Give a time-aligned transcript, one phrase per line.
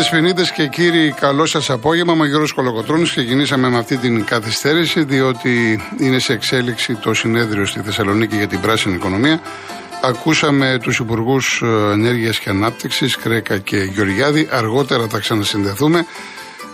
[0.00, 2.12] Κυρίε Δεσποινίδε και κύριοι, καλό σας απόγευμα.
[2.12, 3.02] Είμαι ο Γιώργος Κολοκοτρόνη.
[3.02, 8.60] Ξεκινήσαμε με αυτή την καθυστέρηση, διότι είναι σε εξέλιξη το συνέδριο στη Θεσσαλονίκη για την
[8.60, 9.40] πράσινη οικονομία.
[10.02, 14.48] Ακούσαμε τους Υπουργούς ε, Ενέργειας και Ανάπτυξης, Κρέκα και Γεωργιάδη.
[14.50, 16.06] Αργότερα θα ξανασυνδεθούμε.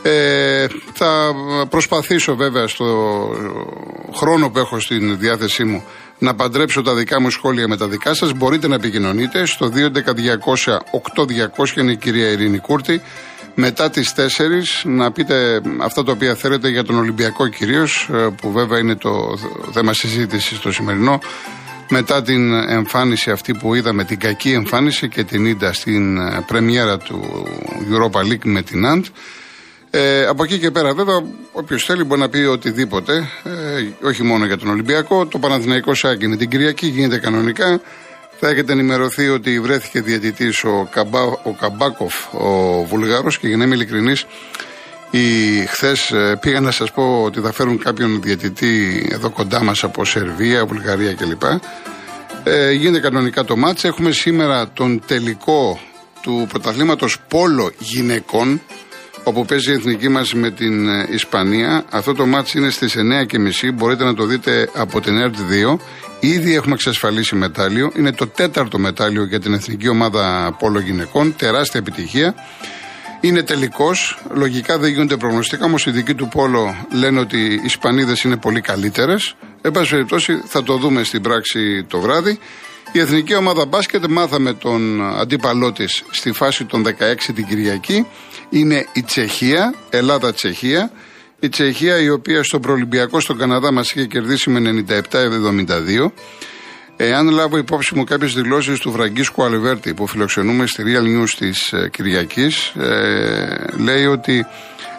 [0.02, 1.34] Ε, θα
[1.68, 2.84] προσπαθήσω βέβαια στο
[4.14, 5.84] χρόνο που έχω στην διάθεσή μου
[6.18, 8.32] να παντρέψω τα δικά μου σχόλια με τα δικά σας.
[8.32, 13.00] Μπορείτε να επικοινωνείτε στο 211-200-8200 είναι η κυρία Ειρήνη Κούρτη.
[13.54, 14.20] Μετά τις 4
[14.84, 19.38] να πείτε αυτά τα οποία θέλετε για τον Ολυμπιακό κυρίως ε, που βέβαια είναι το
[19.72, 21.20] θέμα συζήτησης στο σημερινό
[21.88, 26.98] μετά την εμφάνιση αυτή που είδαμε, την κακή εμφάνιση και την είδα στην ε, πρεμιέρα
[26.98, 27.46] του
[27.90, 29.04] Europa League με την Αντ.
[29.90, 34.46] Ε, από εκεί και πέρα, βέβαια, όποιος θέλει μπορεί να πει οτιδήποτε, ε, όχι μόνο
[34.46, 35.26] για τον Ολυμπιακό.
[35.26, 37.80] Το Παναθηναϊκό Σάκη είναι την Κυριακή, γίνεται κανονικά.
[38.38, 43.64] Θα έχετε ενημερωθεί ότι βρέθηκε διαιτητής ο, Καμπά, ο Καμπάκοφ, ο Βουλγάρος, και για να
[43.64, 44.26] είμαι ειλικρινής,
[45.68, 50.04] χθες ε, πήγα να σας πω ότι θα φέρουν κάποιον διαιτητή εδώ κοντά μας από
[50.04, 51.42] Σερβία, Βουλγαρία κλπ.
[52.44, 53.84] Ε, γίνεται κανονικά το μάτς.
[53.84, 55.80] Έχουμε σήμερα τον τελικό
[56.20, 58.60] του πρωταθλήματος Πόλο Γυναικών
[59.28, 61.84] όπου παίζει η εθνική μας με την ε, Ισπανία.
[61.90, 65.34] Αυτό το μάτς είναι στις 9.30, μπορείτε να το δείτε από την ΕΡΤ
[65.72, 65.78] 2.
[66.20, 71.80] Ήδη έχουμε εξασφαλίσει μετάλλιο, είναι το τέταρτο μετάλλιο για την εθνική ομάδα πόλο γυναικών, τεράστια
[71.80, 72.34] επιτυχία.
[73.20, 74.18] Είναι τελικός.
[74.30, 78.60] Λογικά δεν γίνονται προγνωστικά, όμως οι δικοί του Πόλο λένε ότι οι Ισπανίδες είναι πολύ
[78.60, 79.34] καλύτερες.
[79.62, 82.38] Εν πάση περιπτώσει, θα το δούμε στην πράξη το βράδυ.
[82.96, 86.90] Η εθνική ομάδα μπάσκετ μάθαμε τον αντίπαλό της στη φάση των 16
[87.34, 88.06] την Κυριακή.
[88.50, 90.90] Είναι η Τσεχία, Ελλάδα-Τσεχία.
[91.40, 96.12] Η Τσεχία η οποία στο προολυμπιακό στον Καναδά μας είχε κερδίσει με 97-72.
[96.96, 101.72] Εάν λάβω υπόψη μου κάποιες δηλώσεις του Φραγκίσκου Αλβέρτη που φιλοξενούμε στη Real News της
[101.72, 104.46] ε, Κυριακής, ε, λέει ότι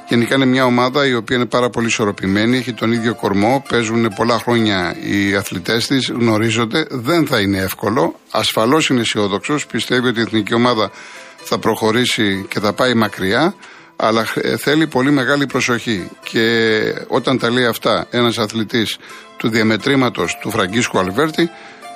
[0.09, 4.13] Γενικά είναι μια ομάδα η οποία είναι πάρα πολύ ισορροπημένη, έχει τον ίδιο κορμό, παίζουν
[4.15, 6.85] πολλά χρόνια οι αθλητές της, γνωρίζονται.
[6.89, 8.19] Δεν θα είναι εύκολο.
[8.31, 10.91] Ασφαλώς είναι αισιόδοξος, πιστεύει ότι η εθνική ομάδα
[11.37, 13.55] θα προχωρήσει και θα πάει μακριά,
[13.95, 14.25] αλλά
[14.57, 16.09] θέλει πολύ μεγάλη προσοχή.
[16.23, 18.97] Και όταν τα λέει αυτά ένας αθλητής
[19.37, 21.49] του διαμετρήματος του Φραγκίσκου Αλβέρτη,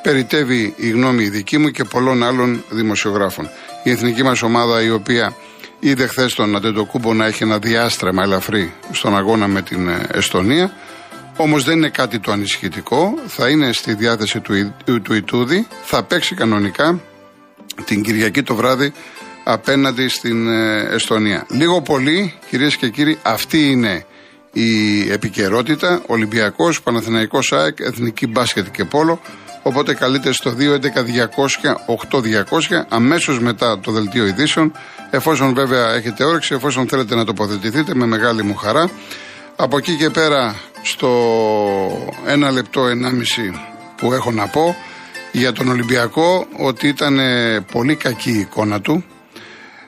[0.04, 3.50] περιτεύει η γνώμη δική μου και πολλών άλλων δημοσιογράφων.
[3.84, 5.36] Η εθνική μας ομάδα η οποία
[5.84, 10.74] Είδε χθες τον Αντετοκούμπο να έχει ένα διάστρεμα ελαφρύ στον αγώνα με την ε, Εστονία.
[11.38, 13.14] Όμως δεν είναι κάτι το ανησυχητικό.
[13.28, 15.68] Θα είναι στη διάθεση του, του Ιτούδη.
[15.84, 17.00] Θα παίξει κανονικά
[17.86, 18.94] την Κυριακή το βράδυ
[19.44, 21.46] απέναντι στην ε, Εστονία.
[21.50, 24.06] Λίγο πολύ, κυρίες και κύριοι, αυτή είναι
[24.52, 26.02] η επικαιρότητα.
[26.08, 29.22] Ολυμπιακός, Παναθηναϊκός ΑΕΚ, Εθνική Μπάσκετ και Πόλο.
[29.64, 30.54] Οπότε καλείτε στο
[32.52, 34.72] 211-200-8200 αμέσως μετά το δελτίο ειδήσεων.
[35.10, 38.90] Εφόσον βέβαια έχετε όρεξη, εφόσον θέλετε να τοποθετηθείτε με μεγάλη μου χαρά.
[39.56, 41.10] Από εκεί και πέρα στο
[42.26, 43.62] ένα λεπτό, ενάμιση
[43.96, 44.76] που έχω να πω
[45.32, 47.20] για τον Ολυμπιακό ότι ήταν
[47.72, 49.04] πολύ κακή η εικόνα του.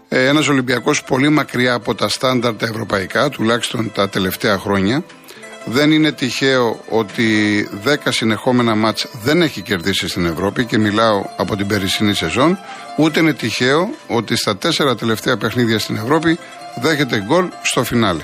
[0.09, 5.03] Ε, ένας Ολυμπιακός πολύ μακριά από τα στάνταρ τα ευρωπαϊκά, τουλάχιστον τα τελευταία χρόνια.
[5.66, 11.56] Δεν είναι τυχαίο ότι 10 συνεχόμενα μάτς δεν έχει κερδίσει στην Ευρώπη και μιλάω από
[11.56, 12.57] την περισσυνή σεζόν.
[12.97, 16.40] Ούτε είναι τυχαίο ότι στα τέσσερα τελευταία παιχνίδια στην Ευρώπη
[16.81, 18.23] δέχεται γκολ στο φινάλε.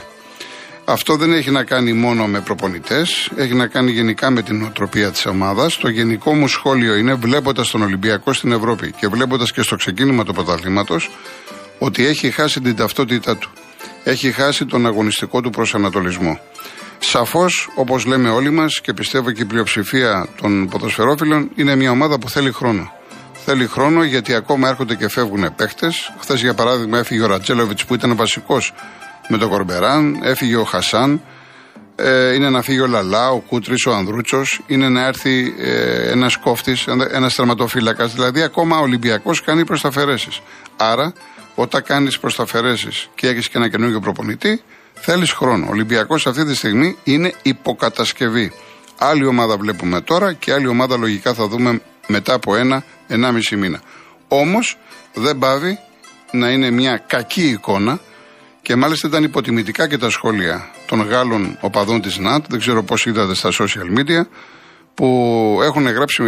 [0.85, 5.11] Αυτό δεν έχει να κάνει μόνο με προπονητές, έχει να κάνει γενικά με την νοοτροπία
[5.11, 5.77] της ομάδας.
[5.77, 10.23] Το γενικό μου σχόλιο είναι, βλέποντας τον Ολυμπιακό στην Ευρώπη και βλέποντας και στο ξεκίνημα
[10.23, 11.09] του πρωταθλήματος,
[11.79, 13.49] ότι έχει χάσει την ταυτότητά του.
[14.03, 16.39] Έχει χάσει τον αγωνιστικό του προσανατολισμό.
[16.99, 22.19] Σαφώς, όπως λέμε όλοι μας και πιστεύω και η πλειοψηφία των ποδοσφαιρόφιλων, είναι μια ομάδα
[22.19, 22.91] που θέλει χρόνο.
[23.45, 25.91] Θέλει χρόνο γιατί ακόμα έρχονται και φεύγουν παίχτε.
[26.19, 28.73] Χθες, για παράδειγμα, έφυγε ο Ρατσέλοβιτ που ήταν βασικός
[29.27, 31.21] με τον Κορμπεράν, έφυγε ο Χασάν.
[31.95, 34.61] Ε, είναι να φύγει ο Λαλά, ο Κούτρης, ο Ανδρούτσος.
[34.67, 38.13] Είναι να έρθει ε, ένας κόφτης, ένα τερματοφύλακας.
[38.13, 40.29] Δηλαδή, ακόμα ο Ολυμπιακός κάνει προσταφαιρέσει.
[40.77, 41.13] Άρα,
[41.55, 44.61] όταν κάνεις προσταφαιρέσει και έχεις και ένα καινούργιο προπονητή,
[45.01, 45.65] Θέλεις χρόνο.
[45.65, 48.51] Ο Ολυμπιακός αυτή τη στιγμή είναι υποκατασκευή.
[48.97, 53.81] Άλλη ομάδα βλέπουμε τώρα και άλλη ομάδα λογικά θα δούμε μετά από ένα, ενάμιση μήνα.
[54.27, 54.77] Όμως
[55.13, 55.79] δεν πάβει
[56.31, 57.99] να είναι μια κακή εικόνα
[58.61, 63.05] και μάλιστα ήταν υποτιμητικά και τα σχόλια των Γάλλων οπαδών της ΝΑΤ, δεν ξέρω πώς
[63.05, 64.21] είδατε στα social media,
[64.93, 66.23] που έχουν γράψει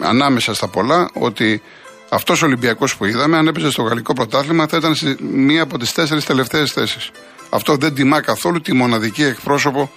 [0.00, 1.62] ανάμεσα στα πολλά ότι
[2.08, 5.78] αυτός ο Ολυμπιακός που είδαμε, αν έπαιζε στο γαλλικό πρωτάθλημα, θα ήταν σε μία από
[5.78, 7.10] τις τέσσερις τελευταίες θέσεις.
[7.54, 9.90] Αυτό δεν τιμά καθόλου τη μοναδική εκπρόσωπο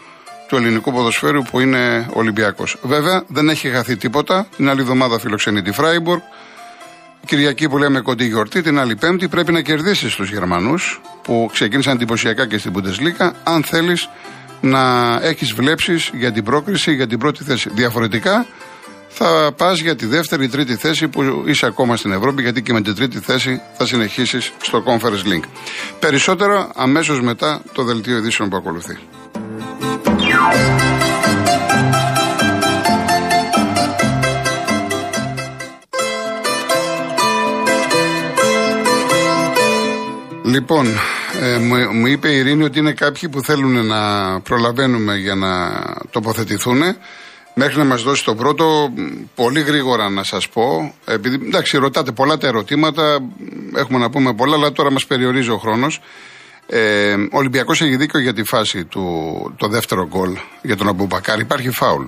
[0.47, 2.77] του ελληνικού ποδοσφαίρου που είναι Ολυμπιακός.
[2.81, 4.47] Βέβαια δεν έχει χαθεί τίποτα.
[4.55, 6.21] Την άλλη εβδομάδα φιλοξενεί τη Φράιμπουργκ.
[7.25, 11.95] Κυριακή που λέμε κοντή γιορτή, την άλλη Πέμπτη πρέπει να κερδίσεις τους Γερμανούς που ξεκίνησαν
[11.95, 14.09] εντυπωσιακά και στην Bundesliga, αν θέλεις
[14.61, 17.69] να έχεις βλέψεις για την πρόκριση, για την πρώτη θέση.
[17.73, 18.45] Διαφορετικά
[19.17, 22.73] θα πας για τη δεύτερη ή τρίτη θέση που είσαι ακόμα στην Ευρώπη, γιατί και
[22.73, 25.43] με την τρίτη θέση θα συνεχίσεις στο Conference Link.
[25.99, 28.97] Περισσότερο αμέσως μετά το δελτίο ειδήσεων που ακολουθεί.
[40.43, 40.87] Λοιπόν,
[41.41, 41.57] ε,
[41.91, 44.01] μου, είπε η Ειρήνη ότι είναι κάποιοι που θέλουν να
[44.41, 45.49] προλαβαίνουμε για να
[46.09, 46.81] τοποθετηθούν.
[47.57, 48.93] Μέχρι να μας δώσει το πρώτο,
[49.35, 53.19] πολύ γρήγορα να σας πω, επειδή εντάξει, ρωτάτε πολλά τα ερωτήματα,
[53.75, 56.01] έχουμε να πούμε πολλά, αλλά τώρα μας περιορίζει ο χρόνος.
[56.67, 59.03] Ε, ο Ολυμπιακός έχει δίκιο για τη φάση του
[59.57, 61.39] το δεύτερο γκολ για τον Αμπουμπακάρ.
[61.39, 62.05] Υπάρχει φάουλ.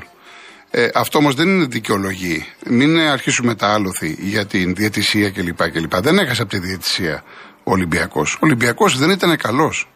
[0.71, 2.45] Ε, αυτό όμως δεν είναι δικαιολογή.
[2.65, 5.71] Μην αρχίσουμε τα άλοθη για την διαιτησία κλπ.
[5.71, 5.95] κλπ.
[5.95, 7.23] Δεν έχασε από τη διαιτησία
[7.63, 8.33] ο Ολυμπιακός.
[8.33, 9.89] Ο Ολυμπιακός δεν ήταν καλός.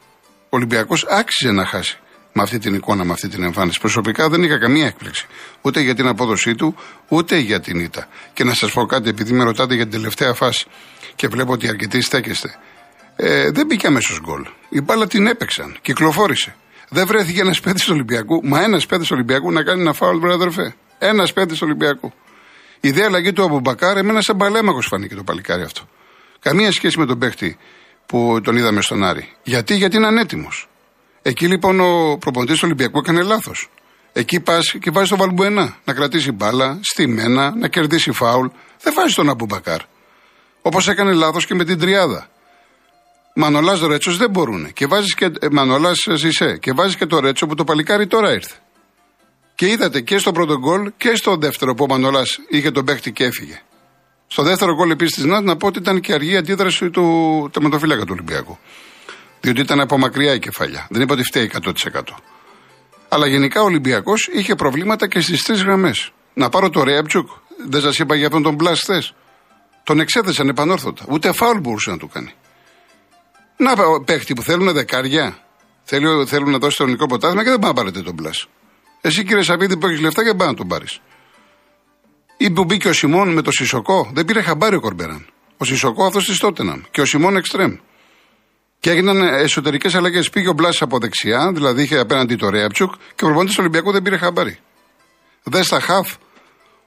[0.43, 1.99] Ο Ολυμπιακός άξιζε να χάσει
[2.33, 3.79] με αυτή την εικόνα, με αυτή την εμφάνιση.
[3.79, 5.27] Προσωπικά δεν είχα καμία έκπληξη.
[5.61, 6.75] Ούτε για την απόδοσή του,
[7.07, 8.07] ούτε για την ήττα.
[8.33, 10.65] Και να σας πω κάτι, επειδή με ρωτάτε για την τελευταία φάση
[11.15, 12.55] και βλέπω ότι αρκετοί στέκεστε.
[13.15, 14.45] Ε, δεν μπήκε αμέσως γκολ.
[14.69, 16.55] Η μπάλα την έπαιξαν, κυκλοφόρησε.
[16.89, 20.75] Δεν βρέθηκε ένας παίκτης Ολυμπιακού, μα ένας παίκτης Ολυμπιακού να κάνει ένα φάουλ, βρε αδερφέ.
[20.97, 22.13] Ένας παίκτης Ολυμπιακού.
[22.79, 25.87] Η δε αλλαγή του Αμπουμπακάρ, εμένα σαν παλαίμαχος φάνηκε το παλικάρι αυτό.
[26.39, 27.57] Καμία σχέση με τον παίχτη
[28.05, 29.31] που τον είδαμε στον Άρη.
[29.43, 30.69] Γιατί, γιατί είναι ανέτοιμος.
[31.21, 33.69] Εκεί λοιπόν ο προπονητής του Ολυμπιακού έκανε λάθος.
[34.13, 38.47] Εκεί πας και βάζεις τον Βαλμπουενά να κρατήσει μπάλα, στημένα, να κερδίσει φάουλ.
[38.81, 39.81] Δεν βάζεις τον Αμπουμπακάρ.
[40.61, 42.27] Όπως έκανε λάθος και με την τριάδα.
[43.35, 44.73] Μανολάς Ρέτσος δεν μπορούν.
[44.73, 45.25] Και βάζεις και.
[45.25, 46.57] Ε, Μανολάς Σισέ.
[46.61, 48.55] Και βάζεις και το Ρέτσο που το παλικάρι τώρα ήρθε.
[49.55, 53.11] Και είδατε και στο πρώτο γκολ και στο δεύτερο που ο Μανολάς είχε τον παίχτη
[53.11, 53.61] και έφυγε.
[54.27, 58.01] Στο δεύτερο γκολ επίσης τη ΝΑΤ να πω ότι ήταν και αργή αντίδραση του τερματοφύλακα
[58.01, 58.57] του Ολυμπιακού.
[59.41, 60.87] Διότι ήταν από μακριά η κεφαλιά.
[60.89, 62.01] Δεν είπα ότι φταίει 100%.
[63.09, 66.11] Αλλά γενικά ο Ολυμπιακός είχε προβλήματα και στις τρεις γραμμές.
[66.33, 67.29] Να πάρω το Ρέαμπτσουκ.
[67.67, 69.13] Δεν σας είπα για αυτόν τον Μπλα χθες.
[69.83, 71.05] Τον εξέθεσαν επανόρθωτα.
[71.09, 72.33] Ούτε φάουλ μπορούσε να του κάνει.
[73.57, 73.73] Να
[74.05, 75.37] παίχτη που θέλουν δεκάρια.
[75.83, 78.31] Θέλουν, θέλουν να δώσει το ελληνικό ποτάσμα και δεν πάνε να πάρετε τον Μπλα.
[79.01, 80.99] Εσύ κύριε Σαββίδη που έχεις λεφτά και πάνε να τον πάρεις.
[82.37, 84.11] Ή που μπήκε ο Σιμών με το Σισοκό.
[84.13, 85.27] Δεν πήρε χαμπάρι ο Κορμπεράν.
[85.57, 86.81] Ο Σισοκό αυτός της Τότεναμ.
[86.91, 87.75] Και ο Σιμών εξτρέμ.
[88.81, 90.29] Και έγιναν εσωτερικές αλλαγές.
[90.29, 93.91] Πήγε ο Μπλάσης από δεξιά, δηλαδή είχε απέναντι το Ρέαπτσουκ και ο προπονητής του Ολυμπιακού
[93.91, 94.59] δεν πήρε χαμπάρι.
[95.43, 96.15] Δες στα χαφ.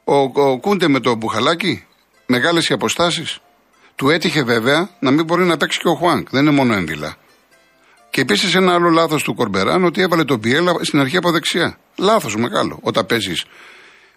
[0.04, 1.86] Ο, ο Κούντε με το Μπουχαλάκι.
[2.26, 3.38] Μεγάλες οι αποστάσεις.
[3.94, 6.28] Του έτυχε βέβαια να μην μπορεί να παίξει και ο Χουάνκ.
[6.30, 7.16] Δεν είναι μόνο έμβυλα.
[8.10, 11.78] Και επίσης ένα άλλο λάθος του Κορμπεράν ότι έβαλε τον Πιέλα στην αρχή από δεξιά.
[11.96, 12.78] Λάθος μεγάλο.
[12.82, 13.44] Όταν παίζεις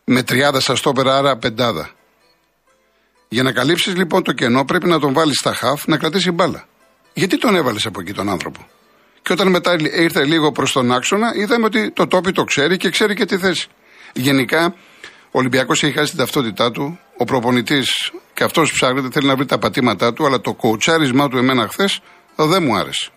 [0.04, 1.90] με τριάδα στα στόπερα, άρα πεντάδα.
[3.28, 6.68] Για να καλύψεις λοιπόν το κενό, πρέπει να τον βάλεις στα χαφ να κρατήσει μπάλα.
[7.18, 8.68] Γιατί τον έβαλες από εκεί τον άνθρωπο;
[9.22, 12.90] Και όταν μετά ήρθε λίγο προς τον άξονα, είδαμε ότι το τόπι το ξέρει και
[12.90, 13.68] ξέρει και τη θέση.
[14.14, 14.76] Γενικά,
[15.26, 17.00] ο Ολυμπιακός έχει χάσει την ταυτότητά του.
[17.18, 21.38] Ο προπονητής και αυτός ψάχνεται, θέλει να βρει τα πατήματά του, αλλά το κοουτσάρισμά του
[21.38, 22.00] εμένα χθες
[22.36, 23.10] δεν μου άρεσε.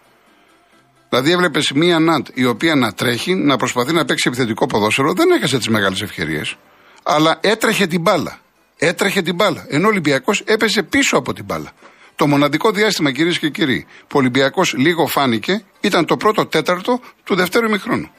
[1.08, 5.30] Δηλαδή, έβλεπες μία Ναντ η οποία να τρέχει, να προσπαθεί να παίξει επιθετικό ποδόσφαιρο, δεν
[5.30, 6.56] έχασε τις μεγάλες ευκαιρίες
[7.02, 8.38] αλλά έτρεχε την μπάλα.
[8.76, 9.66] Έτρεχε την μπάλα.
[9.68, 11.72] Ενώ ο Ολυμπιακός έπεσε πίσω από την μπάλα.
[12.20, 17.00] Το μοναδικό διάστημα, κυρίες και κύριοι, που ο Ολυμπιακός λίγο φάνηκε ήταν το πρώτο τέταρτο
[17.24, 18.10] του δευτέρου ημιχρόνου.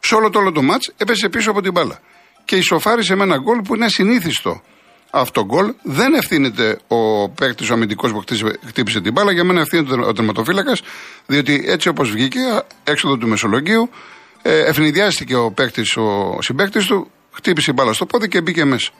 [0.00, 2.00] Σε όλο το όλο το μάτς έπεσε πίσω από την μπάλα.
[2.44, 4.62] Και ισοφάρισε με ένα γκολ που είναι ασυνήθιστο.
[5.10, 8.24] Αυτό γκολ δεν ευθύνεται ο παίκτης ο αμυντικός που
[8.66, 9.32] χτύπησε την μπάλα.
[9.32, 10.82] Για μένα ευθύνεται ο τερματοφύλακας,
[11.26, 12.40] διότι έτσι όπως βγήκε
[12.84, 13.90] έξοδο του Μεσολογίου,
[14.42, 18.90] ε, ευνηδιάστηκε ο παίκτης, ο συμπαίκτης του, χτύπησε μπάλα στο πόδι και μπήκε μέσα.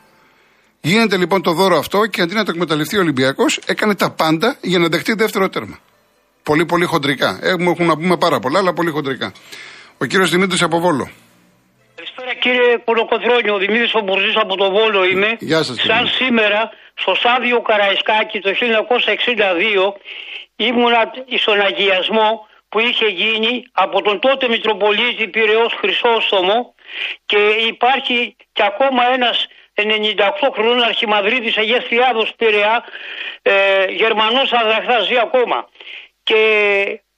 [0.82, 4.56] Γίνεται λοιπόν το δώρο αυτό και αντί να το εκμεταλλευτεί ο Ολυμπιακός, έκανε τα πάντα
[4.60, 5.78] για να δεχτεί δεύτερο τέρμα.
[6.42, 7.38] Πολύ, πολύ χοντρικά.
[7.42, 9.32] Έχουμε, έχουμε να πούμε πάρα πολλά, αλλά πολύ χοντρικά.
[9.98, 11.10] Ο κύριος Δημήτρης από Βόλο.
[11.94, 15.36] Καλησπέρα κύριε Κολοκοτρόνιο, ο Δημήτρης Ομπουρζή από το Βόλο είμαι.
[15.38, 19.96] Γεια σας, Σαν σήμερα, στο στάδιο Καραϊσκάκη το 1962,
[20.56, 21.02] ήμουνα
[21.42, 26.74] στον αγιασμό που είχε γίνει από τον τότε Μητροπολίτη Πυραιός Χρυσόστομο
[27.26, 27.40] και
[27.72, 29.46] υπάρχει και ακόμα ένας
[29.84, 32.84] 98 χρονών αρχιμαδρίτης Αγίας Θιάδος Πειραιά,
[33.42, 35.68] ε, Γερμανός αδραχτάς ακόμα.
[36.22, 36.40] Και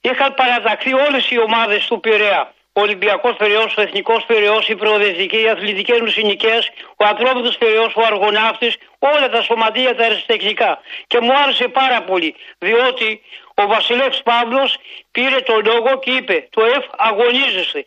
[0.01, 2.53] είχαν παραταχθεί όλες οι ομάδες του Πειραιά.
[2.75, 6.59] Ο Ολυμπιακός Πυραιό, ο Εθνικός Πυραιό, η Προοδευτική, οι Αθλητικές Νουσινικέ,
[6.95, 10.79] ο Ατρόμητο Πυραιό, ο Αργοναύτη, όλα τα σωματεία τα αριστεχνικά.
[11.07, 13.21] Και μου άρεσε πάρα πολύ, διότι
[13.53, 14.77] ο Βασιλεύς Παύλος
[15.11, 17.85] πήρε το λόγο και είπε το ΕΦ αγωνίζεστε.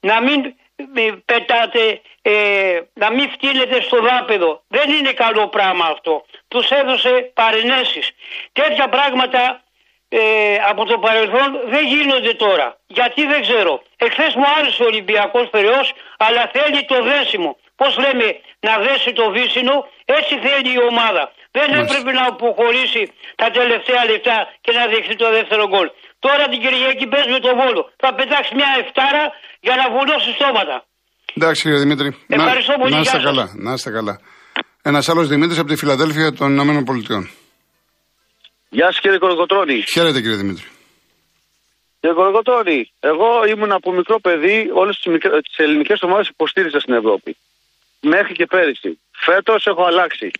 [0.00, 0.54] Να μην
[1.24, 4.62] πετάτε, ε, να μην φτύνετε στο δάπεδο.
[4.68, 6.24] Δεν είναι καλό πράγμα αυτό.
[6.48, 8.10] Τους έδωσε παρενέσεις.
[8.52, 9.62] Τέτοια πράγματα
[10.08, 12.78] ε, από το παρελθόν δεν γίνονται τώρα.
[12.86, 13.82] Γιατί δεν ξέρω.
[13.96, 17.56] Εχθές μου άρεσε ο Ολυμπιακός Περαιός, αλλά θέλει το δέσιμο.
[17.76, 21.32] Πώς λέμε να δέσει το βύσινο, έτσι θέλει η ομάδα.
[21.50, 25.90] Δεν έπρεπε να αποχωρήσει τα τελευταία λεπτά και να δεχθεί το δεύτερο γκολ.
[26.18, 27.92] Τώρα την Κυριακή πες με το Βόλο.
[27.96, 30.84] Θα πετάξει μια εφτάρα για να βουλώσει στόματα.
[31.36, 32.16] Εντάξει κύριε Δημήτρη.
[32.26, 32.94] Ευχαριστώ πολύ.
[32.94, 33.52] Να είστε καλά.
[33.54, 34.20] Να είστε καλά.
[34.82, 37.30] Ένας άλλος Δημήτρης από τη Φιλαδέλφια των Ηνωμένων Πολιτειών.
[38.68, 39.84] Γεια σας κύριε Κοροκοτρόνη.
[39.92, 40.64] Χαίρετε κύριε Δημήτρη.
[42.00, 47.36] Κύριε Κοροκοτρόνη, εγώ ήμουν από μικρό παιδί, όλες τις ελληνικές ομάδες υποστήριζα στην Ευρώπη.
[48.00, 49.00] Μέχρι και πέρυσι.
[49.10, 50.30] Φέτος έχω αλλάξει.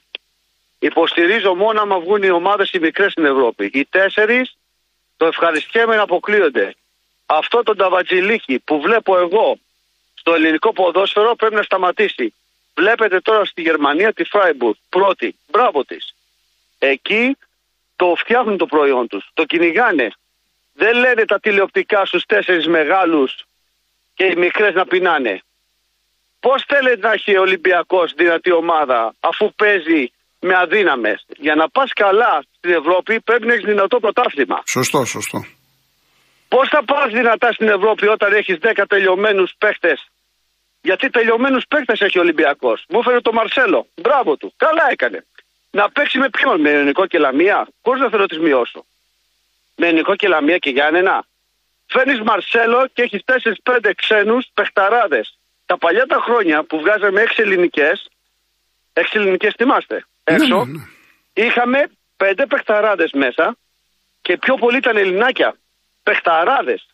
[0.79, 3.71] Υποστηρίζω μόνο άμα βγουν οι ομάδες οι μικρές στην Ευρώπη.
[3.73, 4.57] Οι τέσσερις
[5.17, 6.75] το ευχαριστιέμαι να αποκλείονται.
[7.27, 9.59] Αυτό το ταβατζιλίκι που βλέπω εγώ
[10.23, 12.35] στο ελληνικό ποδόσφαιρο πρέπει να σταματήσει.
[12.75, 15.37] Βλέπετε τώρα στη Γερμανία τη Φράιμπουργκ, πρώτη.
[15.51, 16.15] Μπράβο της.
[16.79, 17.37] Εκεί
[17.97, 20.09] το φτιάχνουν το προϊόν τους, το κυνηγάνε.
[20.73, 23.45] Δεν λένε τα τηλεοπτικά στους τέσσερις μεγάλους
[24.15, 25.43] και οι μικρές να πεινάνε.
[26.41, 31.91] Πώς θέλετε να έχει ο Ολυμπιακός δυνατή ομάδα αφού παίζει με αδύναμες; Για να πας
[31.93, 34.63] καλά στην Ευρώπη πρέπει να έχεις δυνατό πρωτάθλημα.
[34.67, 35.39] Σωστό, σωστό.
[36.49, 40.12] Πώς θα πας δυνατά στην Ευρώπη όταν έχεις 10 τελειωμένους παίχτες.
[40.83, 42.85] Γιατί τελειωμένους παίχτες έχει ο Ολυμπιακός.
[42.89, 43.87] Μου έφερε το Μαρσέλο.
[43.95, 44.53] Μπράβο του.
[44.57, 45.27] Καλά έκανε.
[45.71, 48.85] Να παίξει με ποιον, με Ελληνικό και Λαμία, χωρίς να θέλω να τη μειώσω.
[49.77, 51.25] Με Ελληνικό και Λαμία και Γιάννενα.
[51.87, 55.39] Φέρνεις Μαρσέλο και έχεις 4-5 ξένους παιχταράδες.
[55.67, 58.09] Τα παλιά τα χρόνια που βγάζαμε 6 ελληνικές,
[58.93, 60.85] 6 ελληνικές θυμάστε, Ναι, έξω, ναι, ναι.
[61.33, 63.57] είχαμε 5 παιχταράδες μέσα
[64.23, 65.57] και πιο πολύ ήταν Ελληνάκια.
[66.03, 66.87] Παιχταράδες.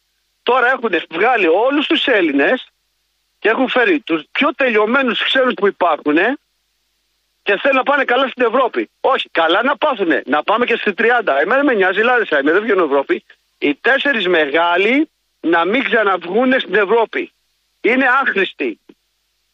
[0.43, 2.69] Τώρα έχουν βγάλει όλους τους Έλληνες
[3.39, 6.17] και έχουν φέρει τους πιο τελειωμένους ξένου που υπάρχουν
[7.43, 8.91] και θέλουν να πάνε καλά στην Ευρώπη.
[9.01, 10.23] Όχι, καλά να πάθουνε.
[10.27, 11.05] Να πάμε και στι 30.
[11.43, 13.25] Εμένα με νοιάζει, Λάρισα, είμαι, δεν βγαίνω Ευρώπη.
[13.59, 17.33] Οι τέσσερις μεγάλοι να μην ξαναβγούν στην Ευρώπη.
[17.81, 18.81] Είναι άχρηστοι.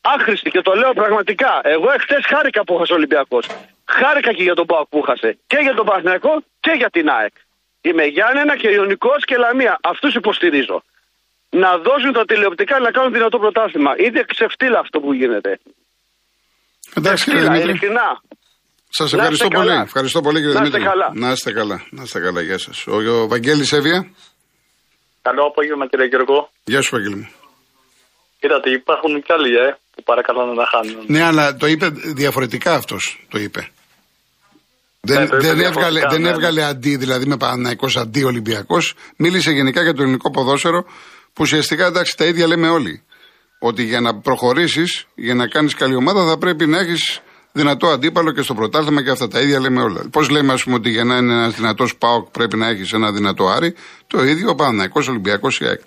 [0.01, 1.61] Άχρηστοι και το λέω πραγματικά.
[1.63, 3.47] Εγώ εχθές χάρηκα που έχασε ο Ολυμπιακός.
[3.85, 5.39] Χάρηκα και για τον Πάοκ που έχασε.
[5.47, 7.33] Και για τον Παναθηναϊκό και για την ΑΕΚ.
[7.81, 9.79] Είμαι Γιάννενα και Ιωνικός και Λαμία.
[9.83, 10.83] Αυτούς υποστηρίζω.
[11.63, 13.91] Να δώσουν τα τηλεοπτικά να κάνουν δυνατό πρωτάθλημα.
[14.05, 15.51] Είναι ξεφτύλα αυτό που γίνεται.
[16.99, 17.71] Εντάξει κύριε Ξεφτύλα, Δημήτρη.
[17.71, 18.09] ειλικρινά.
[18.99, 19.69] Σας Να είστε ευχαριστώ πολύ.
[19.69, 19.81] καλά.
[19.89, 20.91] Ευχαριστώ πολύ κύριε Να είστε Δημήτρη.
[20.93, 21.09] καλά.
[21.25, 21.77] Να είστε καλά.
[21.97, 22.41] Να είστε καλά.
[22.49, 22.87] Γεια σας.
[22.87, 23.99] Ο, ο Βαγγέλης Εύβοια.
[25.23, 26.51] Καλό απόγευμα κύριε Γιώργο.
[26.65, 27.29] Γεια σου Βαγγέλη μου.
[28.41, 31.05] Είδατε υπάρχουν κι άλλοι ε, που παρακαλάνε να χάνουν.
[31.07, 31.87] Ναι, αλλά το είπε
[32.23, 33.27] διαφορετικά αυτός.
[33.31, 33.69] Το είπε.
[35.01, 36.35] Δεν, Ναι, το είπε δεν, έβγαλε, διαφορετικά, δεν ναι, ναι.
[36.35, 38.95] έβγαλε αντί, δηλαδή με Παναναϊκό αντί Ολυμπιακός.
[39.17, 40.85] Μίλησε γενικά για το ελληνικό ποδόσφαιρο
[41.35, 43.03] που ουσιαστικά εντάξει τα ίδια λέμε όλοι.
[43.59, 47.23] Ότι για να προχωρήσεις, για να κάνεις καλή ομάδα, θα πρέπει να έχεις
[47.53, 50.01] δυνατό αντίπαλο και στο πρωτάθλημα και αυτά τα ίδια λέμε όλα.
[50.13, 53.13] Πώς λέμε, ας πούμε, ότι για να είναι ένας δυνατός ΠΑΟΚ πρέπει να έχεις ένα
[53.13, 53.75] δυνατό Άρη,
[54.07, 55.81] το ίδιο ο Παναναϊκό Ολυμπιακός ή ΑΕΚ.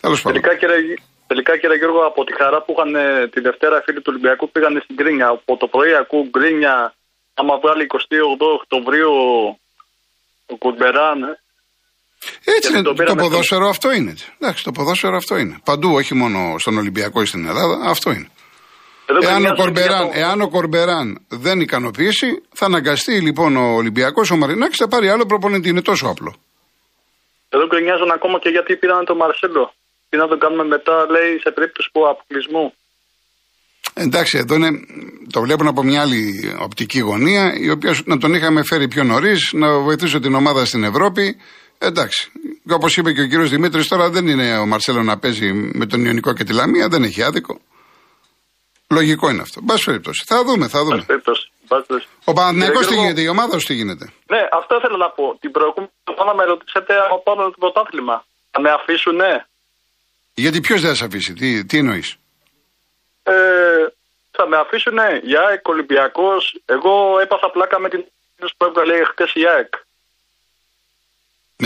[0.00, 0.40] Τέλος πάντων.
[0.40, 0.94] Τελικά κύριε,
[1.26, 4.50] τελικά κύριε Γιώργο από τη χαρά που είχαν ε, τη Δευτέρα οι φίλοι του Ολυμπιακού
[4.50, 5.28] πήγανε στην Κρίνια.
[5.28, 6.94] Από το πρωί ακούω Γκρίνια
[7.34, 7.96] άμα βγάλει 28
[8.58, 9.12] Οκτωβρίου
[10.46, 11.20] ο Κουτμπεράν.
[12.44, 12.50] Ε.
[12.56, 12.82] Έτσι Και είναι.
[12.82, 14.14] το Το, πήραμε ποδόσφαιρο αυτό είναι.
[14.38, 15.58] Εντάξει, το ποδόσφαιρο αυτό είναι.
[15.64, 18.28] Παντού, όχι μόνο στον Ολυμπιακό ή στην Ελλάδα, αυτό είναι.
[19.06, 23.20] Εδώ Εάν ο, γκρινιάζουν και Κορμπεράν, για το- εάν ο Κορμπεράν δεν ικανοποιήσει, θα αναγκαστεί
[23.20, 25.68] λοιπόν ο Ολυμπιακός, ο Μαρινάκης, θα πάρει άλλο προπονητή.
[25.68, 26.34] Είναι τόσο απλό.
[27.48, 29.74] Εδώ γκρινιάζουν ακόμα και γιατί πήραν τον Μαρσέλο.
[30.08, 32.72] Τι να τον κάνουμε μετά, λέει, σε περίπτωση που αποκλεισμού.
[33.94, 34.70] Εντάξει, εδώ είναι,
[35.32, 39.50] το βλέπουν από μια άλλη οπτική γωνία, η οποία να τον είχαμε φέρει πιο νωρίς,
[39.52, 41.36] να βοηθούσε την ομάδα στην Ευρώπη.
[41.82, 42.32] Εντάξει.
[42.70, 46.04] Όπως είπε και ο κύριος Δημήτρης, τώρα δεν είναι ο Μαρσέλο να παίζει με τον
[46.04, 47.60] Ιωνικό και τη Λαμία, δεν έχει άδικο.
[48.90, 49.60] Λογικό είναι αυτό.
[49.62, 50.24] Μπας περιπτώσει.
[50.26, 50.94] Θα δούμε, θα δούμε.
[50.94, 51.50] Πάση περιπτώσει.
[51.68, 52.06] Πάση περιπτώσει.
[52.24, 55.10] Ο Παναθηναϊκός τι Κύριε Γιώργο, γίνεται, η ομάδα σου τι γίνεται; Ναι, αυτό ήθελα να
[55.16, 55.24] πω.
[55.40, 58.16] Την προηγούμενη εβδομάδα με ρωτήσατε από πάνω το πρωτάθλημα.
[58.50, 59.34] Θα με αφήσουν, ναι.
[60.34, 62.08] Γιατί ποιος δεν θα σε αφήσει, τι, τι εννοείς;
[63.22, 63.32] Ε,
[64.36, 65.08] θα με αφήσουν, ναι.
[65.30, 66.42] Η ΑΕΚ Ολυμπιακός.
[66.64, 69.72] Εγώ έπαθα πλάκα με την ανακοίνωση που έβγαλε χτες η ΑΕΚ.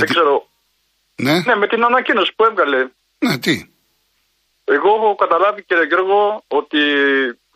[0.01, 0.35] Δεν ξέρω.
[1.25, 2.79] Ναι, Ναι, με την ανακοίνωση που έβγαλε.
[3.25, 3.55] ναι, τι;
[4.75, 6.21] Εγώ έχω καταλάβει, κύριε Γιώργο,
[6.59, 6.81] ότι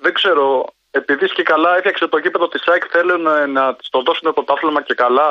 [0.04, 0.46] δεν ξέρω.
[1.00, 4.32] Επειδή και καλά έφτιαξε το κήπεδο της ΑΕΚ, θέλουν ε, να τη το δώσουν το
[4.32, 5.30] πρωτάθλημα και καλά.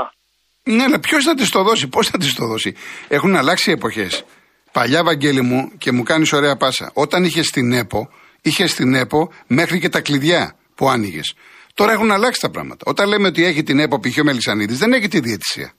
[0.63, 2.75] Ναι, αλλά ποιος θα της το δώσει, πώς θα της το δώσει;
[3.07, 4.23] Έχουν αλλάξει οι εποχές.
[4.71, 6.91] Παλιά, Βαγγέλη μου, και μου κάνεις ωραία πάσα.
[6.93, 8.09] Όταν είχες την ΕΠΟ,
[8.41, 11.35] είχες την ΕΠΟ μέχρι και τα κλειδιά που άνοιγες.
[11.73, 12.83] Τώρα έχουν αλλάξει τα πράγματα.
[12.85, 14.17] Όταν λέμε ότι έχει την ΕΠΟ π.χ.
[14.19, 15.73] ο Μελισανίδης, δεν έχει τη διαιτησία.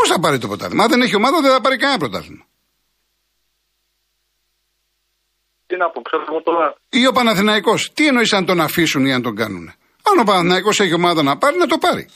[0.00, 2.44] Πώς θα πάρει το πρωτάθλημα; Αν δεν έχει ομάδα, δεν θα πάρει κανένα πρωτάθλημα.
[6.02, 6.74] ξέρω εγώ τώρα.
[6.88, 7.92] Ή ο Παναθηναϊκός.
[7.94, 9.72] Τι εννοείς αν τον αφήσουν ή αν τον κάνουν.
[10.10, 12.08] Αν ο Παναθηναϊκός έχει ομάδα να πάρει, να το πάρει.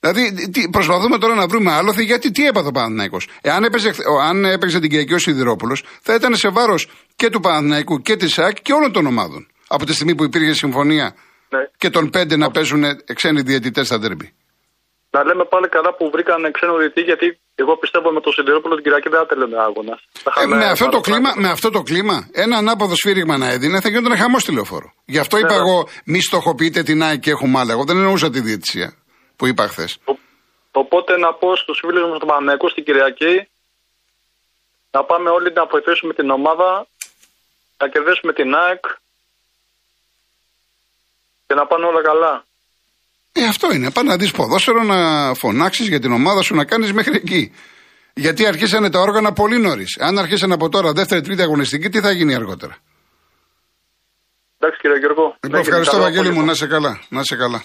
[0.00, 4.44] Δηλαδή, τι, προσπαθούμε τώρα να βρούμε άλοθη γιατί τι έπαθε ο Παναθηναϊκός; Εάν έπαιζε, αν
[4.44, 8.56] έπαιζε την Κυριακή ο Σιδηρόπουλος, θα ήταν σε βάρος και του Παναθηναϊκού και της ΣΑΚ
[8.62, 9.48] και όλων των ομάδων.
[9.68, 11.14] Από τη στιγμή που υπήρχε συμφωνία
[11.48, 11.58] Ναι.
[11.76, 14.32] και των πέντε να παίζουν ξένοι διαιτητές στα τέρμπι.
[15.10, 18.82] Να λέμε πάλι καλά που βρήκαν ξένο διετή, γιατί εγώ πιστεύω με το Σιδηρόπουλο την
[18.84, 19.98] Κυριακή δεν θα τελειώνει αγώνα.
[20.42, 23.88] Ε, με, αυτό το κλίμα, με αυτό το κλίμα, ένα ανάποδο σφύριγμα να έδινε θα
[23.88, 24.92] γινόταν χαμός τηλεοφόρο.
[25.04, 27.72] Γι' αυτό είπα Ναι, εγώ, μη στοχοποιείτε την ΑΕΚ και έχουμε άλλα.
[27.72, 28.94] Εγώ δεν εννοούσα τη διαιτησία
[29.36, 29.98] που είπα χθες.
[30.04, 30.16] Ο-
[30.72, 33.48] Οπότε να πω στους φίλους μου του Παναναϊκού στην Κυριακή
[34.90, 36.86] να πάμε όλοι να βοηθήσουμε την ομάδα,
[37.78, 38.84] να κερδίσουμε την ΑΕΚ
[41.46, 42.44] και να πάνε όλα καλά.
[43.42, 43.90] Ε, αυτό είναι.
[43.90, 47.52] Πάνε να δεις ποδόσφαιρο, να φωνάξεις για την ομάδα σου, να κάνεις μέχρι εκεί.
[48.14, 49.96] Γιατί αρχίσανε τα όργανα πολύ νωρίς.
[50.00, 52.76] Αν αρχίσανε από τώρα δεύτερη, τρίτη αγωνιστική, τι θα γίνει αργότερα;
[54.58, 55.22] Εντάξει κύριε Γιώργο.
[55.22, 56.50] Λοιπόν, Να έχετε ευχαριστώ, καλό Βαγγέλη μου, απόγευμα.
[56.52, 57.00] να σε καλά.
[57.08, 57.62] Να σε καλά.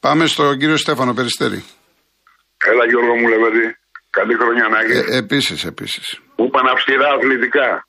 [0.00, 1.64] Πάμε στον κύριο Στέφανο Περιστέρη.
[2.70, 3.76] Έλα Γιώργο μου Λεβέντη.
[4.10, 4.98] Καλή χρονιά να έχεις.
[4.98, 6.20] Ε, επίσης, επίσης.
[6.36, 7.86] Μου είπαν αυστηρά αθλητικά.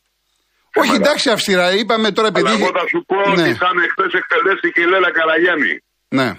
[0.75, 1.71] Όχι, εντάξει, αυστηρά.
[1.75, 2.63] Είπαμε τώρα Αλλά επειδή.
[2.63, 5.73] εγώ θα σου πω ναι, ότι σαν εχθές εκτελέστηκε η Λέλα Καραγιάννη.
[6.07, 6.29] ναι.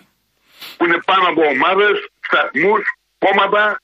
[0.77, 2.83] Που είναι πάνω από ομάδες, σταθμούς,
[3.19, 3.81] κόμματα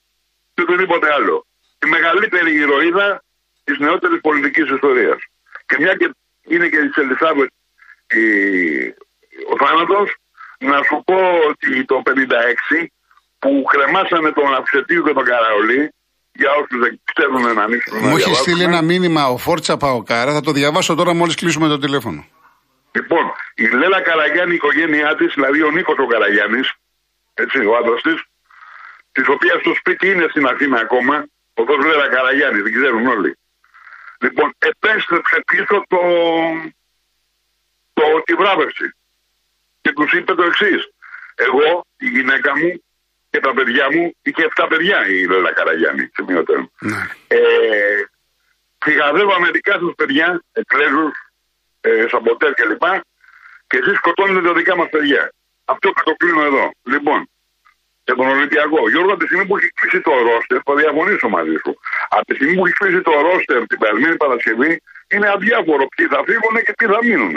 [0.54, 1.46] και οτιδήποτε άλλο.
[1.84, 3.22] Η μεγαλύτερη ηρωίδα
[3.64, 5.18] της νεότερης πολιτικής ιστορίας.
[5.66, 6.10] Και μια και
[6.48, 7.50] είναι και της Ελισάβετ
[8.06, 8.24] η...
[9.52, 10.16] ο θάνατος,
[10.58, 11.18] να σου πω
[11.48, 12.86] ότι το 56
[13.38, 15.92] που κρεμάσανε τον Αυσετίου και τον Καραολί,
[16.32, 19.76] για όσους δεν ξέρουν να ανοίξουν να Μου έχεις διαβάσουν, στείλει ένα μήνυμα ο Φόρτσα
[19.76, 20.32] Παοκάρα.
[20.32, 22.26] Θα το διαβάσω τώρα μόλις κλείσουμε το τηλέφωνο.
[22.92, 26.72] Λοιπόν, η Λέλα Καραγιάννη, η οικογένειά της, δηλαδή ο Νίκος ο Καραγιάννης,
[27.42, 28.18] έτσι, ο άντρας της,
[29.12, 33.38] της οποίας το σπίτι είναι στην Αθήνα ακόμα, ο τό Λέλα Καραγιάννη, την ξέρουν όλοι.
[34.20, 36.00] Λοιπόν, επέστρεψε πίσω το,
[37.92, 38.94] το, τη βράβευση.
[39.80, 40.88] Και τους είπε το εξής.
[41.34, 42.82] Εγώ, η γυναίκα μου
[43.30, 46.70] και τα παιδιά μου, είχε 7 παιδιά η Λέλα Καραγιάννη, σημειωτέρων.
[46.80, 47.06] Ναι.
[47.28, 47.38] Ε,
[48.84, 51.12] φυγαδεύω αμερικά σα παιδιά, εκλέζους,
[51.80, 52.82] ε, σαμποτέρ κλπ.
[53.66, 55.32] Και εσείς σκοτώνετε τα δικά μας παιδιά.
[55.64, 56.70] Αυτό θα το κλείνω εδώ.
[56.82, 57.28] Λοιπόν,
[58.06, 58.80] για τον Ολυμπιακό.
[58.92, 61.72] Γιώργο, από τη στιγμή που έχει κλείσει το ρόστερ, θα διαφωνήσω μαζί σου.
[62.16, 64.72] Από τη στιγμή που έχει κλείσει το ρόστερ την περασμένη Παρασκευή,
[65.12, 67.34] είναι αδιάφορο ποιοι θα φύγουν και ποιοι θα μείνουν.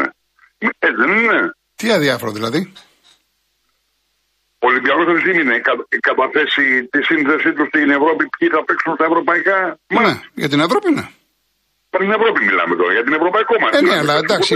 [0.87, 1.39] Έτσι δεν είναι.
[1.79, 2.59] Τι αδιάφορο δηλαδή;
[4.63, 8.61] Ο Ολυμπιακός αυτή τη στιγμή είναι κα- καταθέσει τη σύνθεσή τους στην Ευρώπη, ποιοι θα
[8.67, 9.57] παίξουν στα ευρωπαϊκά;
[10.05, 11.05] Ναι, για την Ευρώπη ναι.
[11.97, 13.69] Για την Ευρώπη μιλάμε τώρα, για την ευρωπαϊκό μας.
[13.77, 14.53] Ε, ναι, αλλά εντάξει,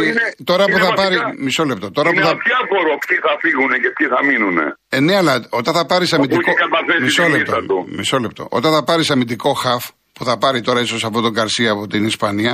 [0.49, 1.15] τώρα που θα πάρει.
[1.45, 1.86] Μισό λεπτό.
[1.97, 2.36] Τώρα που είναι θα...
[2.38, 4.58] αδιάφορο ποιοι θα φύγουν και ποιοι θα μείνουν.
[4.95, 6.41] Ε, ναι, αλλά όταν θα πάρεις αμυντικό.
[6.41, 7.56] είχε καταθέσει Μισό τη λεπτό.
[7.56, 7.78] λίστα του.
[7.97, 8.43] Μισό λεπτό.
[8.58, 9.84] Όταν θα πάρεις αμυντικό χαφ,
[10.15, 12.54] που θα πάρει τώρα ίσως από τον Καρσία από την Ισπανία,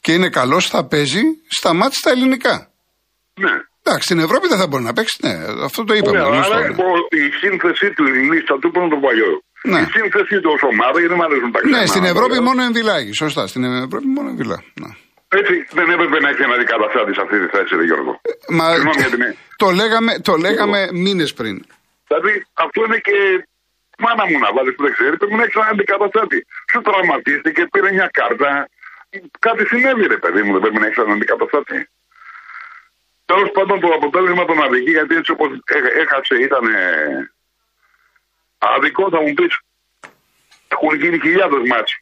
[0.00, 1.22] και είναι καλός, θα παίζει
[1.58, 2.54] στα μάτια στα ελληνικά.
[3.44, 3.54] Ναι.
[3.82, 5.34] Εντάξει, στην Ευρώπη δεν θα μπορεί να παίξει, ναι,
[5.68, 6.20] αυτό το είπαμε.
[6.20, 6.68] Ωραία, γνωστό, άρα ναι.
[6.68, 9.30] λοιπόν, η σύνθεσή του, η λίστα του, που είναι το παλιό.
[9.62, 9.80] Ναι.
[9.80, 11.78] Η σύνθεσή του ω ομάδας, γιατί δεν μου αρέσουν τα ξένα.
[11.78, 12.46] Ναι, στην Ευρώπη όλα.
[12.48, 13.12] μόνο εμβυλάγει.
[13.22, 14.58] Σωστά, στην Ευρώπη μόνο εμβυλά.
[14.82, 14.90] Ναι.
[15.40, 18.12] Έτσι δεν έπρεπε να έχει ένα αντικαταστάτη σε αυτή τη θέση, ρε Γιώργο.
[18.58, 19.22] Μα Συγγνώμη για την
[19.62, 21.56] το λέγαμε, το λέγαμε μήνες πριν.
[22.08, 22.32] Δηλαδή
[22.64, 23.18] αυτό είναι και
[24.04, 26.38] μάνα μου να βάλεις που δεν ξέρει, πρέπει να έχεις έναν αντικαταστάτη.
[26.70, 28.50] Σου τραυματίστηκε, πήρε μια κάρτα.
[29.46, 31.78] Κάτι συνέβη, ρε παιδί μου, δεν πρέπει να έχεις έναν αντικαταστάτη.
[33.30, 35.48] Τέλος πάντων το αποτέλεσμα των αδική, γιατί έτσι όπως
[36.04, 36.64] έχασε ήταν
[38.58, 39.58] αδικό, θα μου πεις.
[40.68, 41.98] Έχουν γίνει χιλιάδες μάτς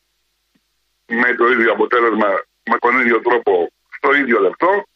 [1.07, 2.29] με το ίδιο αποτέλεσμα,
[2.71, 4.87] με τον ίδιο τρόπο, στο ίδιο λεπτό.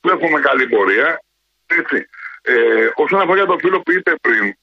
[0.00, 1.22] Βλέπουμε καλή πορεία.
[1.66, 2.08] Έτσι.
[2.42, 4.54] Ε, όσον αφορά το φίλο που είπε πριν,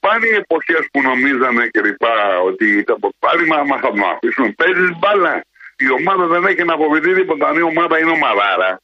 [0.00, 4.54] πάνε οι εποχές που νομίζανε και λοιπά ότι ήταν το πάλιμα, μα θα τον αφήσουν.
[4.54, 5.44] Παίζει μπάλα.
[5.76, 7.48] Η ομάδα δεν έχει να αποβηθεί τίποτα.
[7.48, 8.80] Αν η ομάδα είναι ομαδάρα,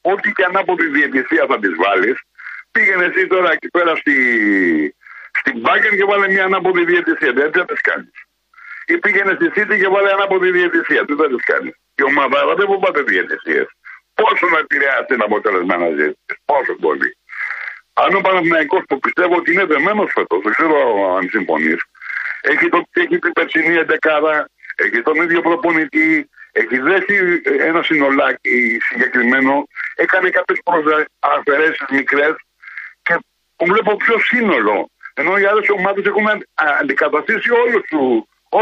[0.00, 2.22] ό,τι και αν από τη διαιτησία θα τη βάλεις,
[2.70, 4.14] πήγαινε εσύ τώρα εκεί πέρα στη,
[5.38, 7.32] στην Μπάγκεν και βάλε μια ανάποδη διαιτησία.
[7.32, 8.16] Δεν θα τις κάνεις.
[8.86, 11.04] Ή πήγαινε στη City και βάλε ανάποδη διαιτησία.
[11.04, 11.74] Τι θα τις κάνεις.
[11.94, 13.66] Η ομαδάρα δεν φοβάται διαιτησίες.
[14.14, 16.16] Πόσο να επηρεάσει την αποτέλεσμα να ζήσει.
[16.44, 17.16] Πόσο πολύ.
[17.92, 20.76] Αν ο Παναθηναϊκός που πιστεύω ότι είναι δεμένος φέτος, δεν ξέρω
[21.16, 21.82] αν συμφωνείς,
[22.40, 29.68] έχει, το, έχει την περσινή εντεκάδα, έχει τον ίδιο προπονητή, έχει δέσει ένα συνολάκι συγκεκριμένο,
[29.94, 30.58] έκανε κάποιες
[31.18, 32.34] αφαιρέσεις μικρές
[33.02, 33.16] και
[33.64, 34.90] βλέπω πιο σύνολο.
[35.20, 38.02] Ενώ οι άλλες ομάδες έχουν α- αντικαταστήσει όλο του.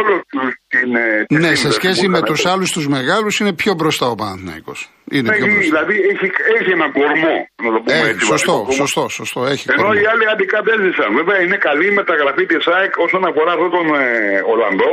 [0.01, 2.29] Όλο τους την, ε, τη Ναι, σε σύνδεση σχέση που με είχαν.
[2.31, 4.79] τους άλλους τους μεγάλους είναι πιο μπροστά ο Παναθηναϊκός.
[5.17, 5.69] Είναι πιο Έχει, μπροστά.
[5.71, 6.27] δηλαδή έχει,
[6.59, 7.35] έχει ένα κορμό,
[7.65, 8.25] να το πούμε Έχει, έτσι.
[8.33, 8.81] σωστό, βασικό κορμό.
[8.83, 9.41] σωστό, σωστό.
[9.53, 10.01] Έχει Ενώ κορμό.
[10.01, 11.09] οι άλλοι αντικατέστησαν.
[11.19, 14.07] Βέβαια είναι καλή η μεταγραφή της ΑΕΚ όσον αφορά αυτόν τον ε,
[14.53, 14.93] Ολλανδό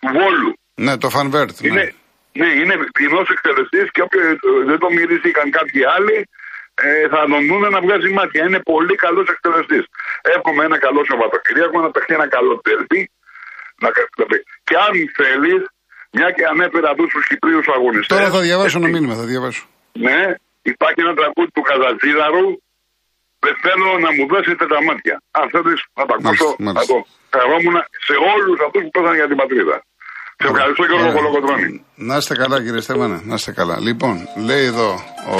[0.00, 0.50] του Βόλου.
[0.84, 1.54] Ναι, το Φανβέρτ.
[1.68, 1.86] Είναι, Ναι.
[2.40, 4.20] Ναι, είναι κοινό εκτελεστής και όποιο
[4.70, 6.16] δεν το μυρίστηκαν κάποιοι άλλοι
[6.86, 8.40] ε, θα τον δουν να βγάζει μάτια.
[8.48, 9.84] Είναι πολύ καλός εκτελεστής.
[10.34, 13.00] Εύχομαι ένα καλό Σαββατοκύριακο να παιχτεί ένα καλό τέλπι.
[13.82, 13.88] Να...
[14.68, 15.62] Και αν θέλεις,
[16.16, 18.14] μια και ανέφερα αυτού του Κυπρίους αγωνιστέ.
[18.14, 19.64] Τώρα θα διαβάσω ένα μήνυμα, θα διαβάσω.
[20.06, 20.20] Ναι,
[20.72, 22.48] υπάρχει ένα τραγούδι του Καζατζίδαρου.
[23.44, 25.14] Δεν θέλω να μου δώσετε τα μάτια.
[25.38, 26.48] Αν θέλεις να τα ακούσω,
[26.78, 26.96] θα το
[27.34, 27.76] χαρόμουν
[28.06, 29.76] σε όλους αυτούς που πέσαν για την πατρίδα.
[30.40, 31.84] Σε ευχαριστώ και όλο Κολοκοτρώνη.
[31.94, 33.76] Να είστε καλά κύριε Στέφανε, να είστε καλά.
[33.80, 34.14] Λοιπόν,
[34.46, 34.90] λέει εδώ
[35.34, 35.38] ο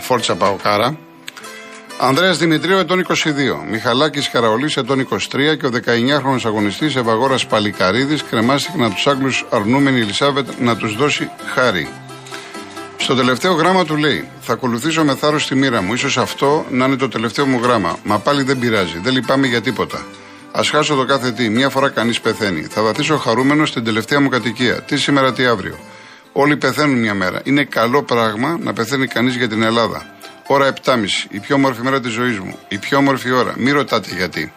[0.00, 0.88] Φόρτσα Παοκάρα.
[2.02, 3.14] Ανδρέας Δημητρίου ετών 22,
[3.70, 10.00] Μιχαλάκης Καραολής ετών 23 και ο 19χρονος αγωνιστής Ευαγόρας Παλικαρίδης κρεμάστηκε να τους Άγγλους αρνούμενη
[10.00, 11.88] Ελισάβετ να τους δώσει χάρη.
[12.96, 15.96] Στο τελευταίο γράμμα του λέει: Θα ακολουθήσω με θάρρος τη μοίρα μου.
[15.96, 17.98] σω αυτό να είναι το τελευταίο μου γράμμα.
[18.04, 18.98] Μα πάλι δεν πειράζει.
[19.02, 19.96] Δεν λυπάμαι για τίποτα.
[20.52, 21.48] Α χάσω το κάθε τι.
[21.48, 22.62] Μια φορά κανείς πεθαίνει.
[22.62, 24.82] Θα βαθίσω χαρούμενος στην τελευταία μου κατοικία.
[24.82, 25.78] Τι σήμερα, τι αύριο.
[26.32, 27.40] Όλοι πεθαίνουν μια μέρα.
[27.44, 30.18] Είναι καλό πράγμα να πεθαίνει κανείς για την Ελλάδα.
[30.52, 30.96] Ώρα 7.30.
[31.30, 32.58] Η πιο όμορφη μέρα της ζωής μου.
[32.68, 33.54] Η πιο όμορφη ώρα.
[33.56, 34.52] Μην ρωτάτε γιατί.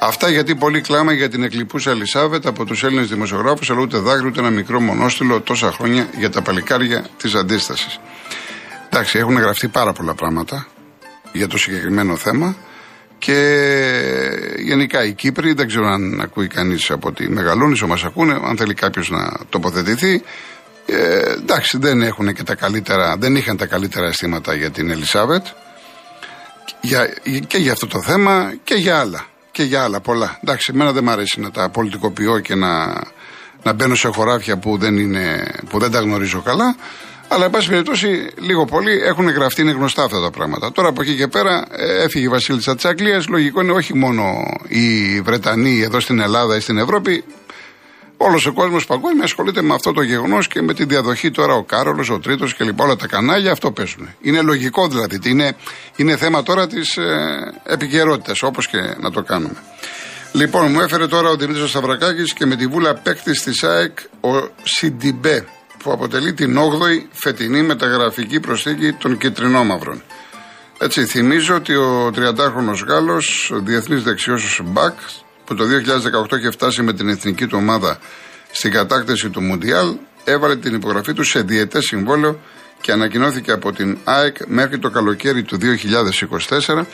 [0.00, 4.26] Αυτά γιατί πολύ κλάμα για την εκλειπούσα Ελισάβετ από τους Έλληνες δημοσιογράφους, αλλά ούτε δάκρυ
[4.26, 8.00] ούτε ένα μικρό μονόστιλο τόσα χρόνια για τα παλικάρια της αντίστασης.
[8.88, 10.66] Εντάξει, έχουν γραφτεί πάρα πολλά πράγματα
[11.32, 12.56] για το συγκεκριμένο θέμα.
[13.18, 13.38] Και
[14.56, 18.74] γενικά οι Κύπροι, δεν ξέρω αν ακούει κανείς από τη Μεγαλόνισο, μα ακούνε, αν θέλει
[18.74, 20.22] κάποιος να τοποθετηθεί.
[20.86, 25.46] Ε, εντάξει, δεν έχουν και τα καλύτερα, δεν είχαν τα καλύτερα αισθήματα για την Ελισάβετ
[26.80, 27.14] για,
[27.46, 29.26] και για αυτό το θέμα και για άλλα.
[29.50, 30.38] Και για άλλα πολλά.
[30.42, 32.86] Εντάξει, εμένα δεν μου αρέσει να τα πολιτικοποιώ και να,
[33.62, 36.76] να μπαίνω σε χωράφια που δεν, είναι, που δεν τα γνωρίζω καλά.
[37.28, 40.72] Αλλά, εν πάση περιπτώσει, λίγο πολύ έχουν γραφτεί, είναι γνωστά αυτά τα πράγματα.
[40.72, 43.28] Τώρα από εκεί και πέρα ε, έφυγε η Βασίλισσα της Αγγλίας.
[43.28, 44.22] Λογικό είναι όχι μόνο
[44.68, 47.24] οι Βρετανοί εδώ στην Ελλάδα ή στην Ευρώπη.
[48.16, 51.62] Όλος ο κόσμος παγκόσμια ασχολείται με αυτό το γεγονός και με τη διαδοχή τώρα ο
[51.62, 52.84] Κάρολος, ο Τρίτος και λοιπά.
[52.84, 54.08] Όλα τα κανάλια αυτό παίζουν.
[54.20, 55.20] Είναι λογικό δηλαδή.
[55.24, 55.56] Είναι,
[55.96, 57.04] είναι θέμα τώρα της ε,
[57.64, 59.56] επικαιρότητας, όπως και να το κάνουμε.
[60.32, 64.48] Λοιπόν, μου έφερε τώρα ο Δημήτρης Σαβρακάκη και με τη βούλα παίκτης της ΑΕΚ ο
[64.62, 65.46] Σιντιμπέ
[65.82, 70.02] που αποτελεί την 8η φετινή μεταγραφική προσθήκη των κυτρινόμαυρων.
[70.78, 75.64] Έτσι, θυμίζω ότι ο 30χρονο Γάλλος, διεθνής δεξιός Μπακς, που το
[76.32, 77.98] 2018 είχε φτάσει με την εθνική του ομάδα
[78.50, 82.40] στην κατάκτηση του Μουντιάλ, έβαλε την υπογραφή του σε διετέ συμβόλαιο
[82.80, 85.58] και ανακοινώθηκε από την ΑΕΚ μέχρι το καλοκαίρι του
[86.48, 86.84] 2024.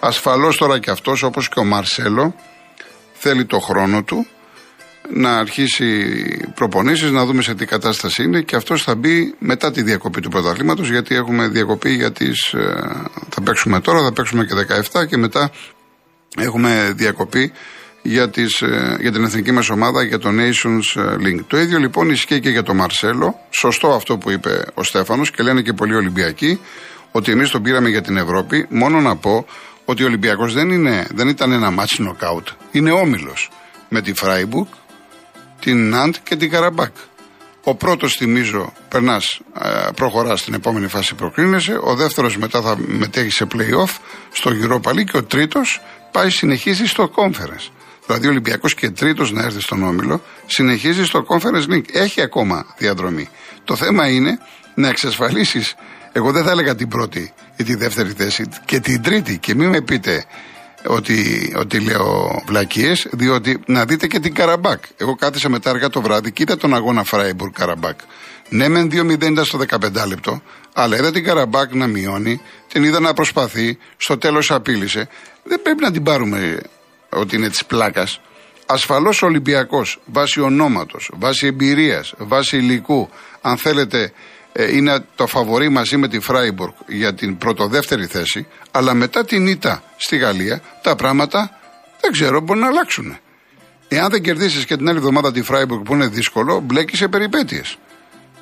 [0.00, 2.34] Ασφαλώς τώρα και αυτός όπως και ο Μαρσέλο
[3.12, 4.26] θέλει το χρόνο του
[5.10, 6.16] να αρχίσει
[6.54, 10.28] προπονήσεις, να δούμε σε τι κατάσταση είναι και αυτός θα μπει μετά τη διακοπή του
[10.28, 12.74] πρωταθλήματος γιατί έχουμε διακοπή για τις, ε,
[13.28, 14.54] θα παίξουμε τώρα, θα παίξουμε και
[14.92, 15.50] 17 και μετά
[16.38, 17.52] έχουμε διακοπή
[18.06, 21.40] για, τις, ε, για την εθνική μας ομάδα για το Nations Link.
[21.46, 23.38] Το ίδιο λοιπόν ισχύει και για τον Μαρσέλο.
[23.50, 26.60] Σωστό αυτό που είπε ο Στέφανος και λένε και πολλοί Ολυμπιακοί
[27.12, 28.66] ότι εμείς τον πήραμε για την Ευρώπη.
[28.68, 29.46] Μόνο να πω
[29.84, 32.44] ότι ο Ολυμπιακός δεν, είναι, δεν ήταν ένα match knockout.
[32.70, 33.50] Είναι όμιλος
[33.88, 34.68] με τη Freiburg,
[35.60, 36.94] την Ναντ και την Καραμπάκ.
[37.64, 41.78] Ο πρώτος, θυμίζω, περνάς, ε, προχωράς στην επόμενη φάση προκρίνεσαι.
[41.82, 43.96] Ο δεύτερος μετά θα μετέχει σε playoff
[44.32, 47.70] στο Europa League και ο τρίτος πάει συνεχίζει στο Conference.
[48.06, 51.84] Δηλαδή ο Ολυμπιακό και τρίτος να έρθει στον Όμιλο, συνεχίζει στο Conference League.
[51.92, 53.28] Έχει ακόμα διαδρομή.
[53.64, 54.38] Το θέμα είναι
[54.74, 55.74] να εξασφαλίσεις,
[56.12, 59.38] εγώ δεν θα έλεγα την πρώτη ή τη δεύτερη θέση, και την τρίτη.
[59.38, 60.24] Και μην με πείτε
[60.86, 64.82] ότι, ότι λέω βλακίες, διότι να δείτε και την Καραμπάκ.
[64.96, 67.98] Εγώ κάθισα μετά αργά το βράδυ, κοίτα τον αγώνα Φράιμπουργκ Καραμπάκ.
[68.48, 70.42] Ναι, μεν 2-0 στο 15 λεπτό,
[70.72, 72.40] αλλά είδα την Καραμπάκ να μειώνει,
[72.72, 75.08] την είδα να προσπαθεί, στο τέλος απείλησε.
[75.42, 76.60] Δεν πρέπει να την πάρουμε
[77.08, 78.20] ότι είναι της πλάκας.
[78.66, 84.12] Ασφαλώς ο Ολυμπιακός, βάσει ονόματος, βάσει εμπειρίας, βάσει υλικού, αν θέλετε,
[84.52, 89.46] ε, είναι το φαβορί μαζί με τη Φράιμπουργκ για την πρωτοδεύτερη θέση, αλλά μετά την
[89.46, 91.58] ήττα στη Γαλλία τα πράγματα
[92.00, 93.16] δεν ξέρω μπορεί να αλλάξουν.
[93.88, 97.78] Εάν δεν κερδίσεις και την άλλη εβδομάδα τη Φράιμπουργκ που είναι δύσκολο, μπλέκεις σε περιπέτειες.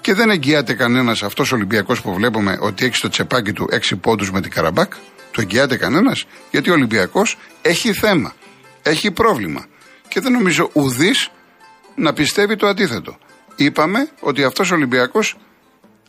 [0.00, 3.96] Και δεν εγγυάται κανένας αυτός ο Ολυμπιακός που βλέπουμε ότι έχει στο τσεπάκι του 6
[3.96, 4.92] πόντους με την Καραμπάκ.
[5.30, 8.34] Το εγγυάται κανένας, γιατί ο Ολυμπιακός έχει θέμα.
[8.86, 9.66] Έχει πρόβλημα.
[10.08, 11.30] Και δεν νομίζω ουδής
[11.94, 13.18] να πιστεύει το αντίθετο.
[13.56, 15.36] Είπαμε ότι αυτός ο Ολυμπιακός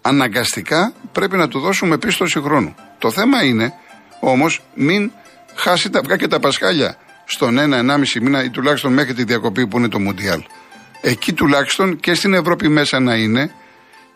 [0.01, 2.75] αναγκαστικά πρέπει να του δώσουμε πίστοση χρόνου.
[2.99, 3.73] Το θέμα είναι
[4.19, 5.11] όμως μην
[5.55, 9.77] χάσει τα αυγά και τα πασχάλια στον ένα-ενάμιση μήνα ή τουλάχιστον μέχρι τη διακοπή που
[9.77, 10.43] είναι το Μουντιάλ.
[11.01, 13.51] Εκεί τουλάχιστον και στην Ευρώπη μέσα να είναι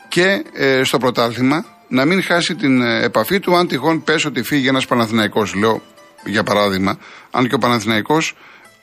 [0.08, 4.44] και ε, στο πρωτάθλημα να μην χάσει την ε, επαφή του αν τυχόν πες ότι
[4.44, 5.54] φύγει ένας Παναθηναϊκός.
[5.56, 5.82] Λέω
[6.26, 6.98] για παράδειγμα,
[7.32, 8.36] αν και ο Παναθηναϊκός,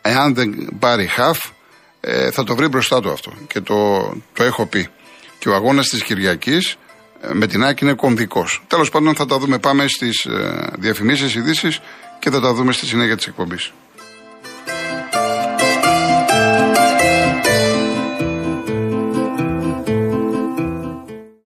[0.03, 1.39] εάν δεν πάρει χαφ,
[2.01, 3.33] ε, θα το βρει μπροστά του αυτό.
[3.47, 3.99] Και το,
[4.33, 4.89] το έχω πει.
[5.39, 6.77] Και ο αγώνας της Κυριακής
[7.21, 8.63] ε, με την Άκη είναι κομβικός.
[8.67, 9.59] Τέλος πάντων, θα τα δούμε.
[9.59, 11.81] Πάμε στις ε, διαφημίσεις, ειδήσεις
[12.19, 13.73] και θα τα δούμε στη συνέχεια της εκπομπής.